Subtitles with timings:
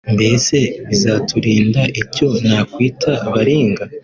[0.15, 0.57] mbese
[0.87, 3.83] bizaturinda icyo nakwita baringa